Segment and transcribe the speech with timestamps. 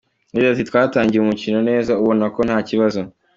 [0.33, 2.99] Yagize ati “Twatangiye umukino neza ubona ko nta kibazo.